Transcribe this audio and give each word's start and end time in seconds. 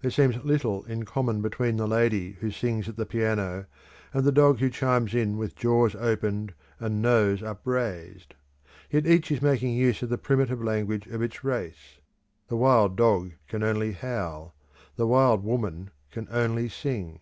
There 0.00 0.10
seems 0.10 0.42
little 0.42 0.84
in 0.86 1.04
common 1.04 1.42
between 1.42 1.76
the 1.76 1.86
lady 1.86 2.32
who 2.40 2.50
sings 2.50 2.88
at 2.88 2.96
the 2.96 3.04
piano 3.04 3.66
and 4.14 4.24
the 4.24 4.32
dog 4.32 4.58
who 4.58 4.70
chimes 4.70 5.14
in 5.14 5.36
with 5.36 5.54
jaws 5.54 5.94
opened 5.94 6.54
and 6.78 7.02
nose 7.02 7.42
upraised; 7.42 8.32
yet 8.90 9.06
each 9.06 9.30
is 9.30 9.42
making 9.42 9.74
use 9.74 10.02
of 10.02 10.08
the 10.08 10.16
primitive 10.16 10.64
language 10.64 11.06
of 11.08 11.20
its 11.20 11.44
race 11.44 11.98
the 12.48 12.56
wild 12.56 12.96
dog 12.96 13.32
can 13.48 13.62
only 13.62 13.92
howl, 13.92 14.54
the 14.96 15.06
wild 15.06 15.44
woman 15.44 15.90
can 16.10 16.26
only 16.30 16.70
sing. 16.70 17.20